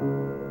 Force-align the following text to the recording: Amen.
Amen. 0.00 0.47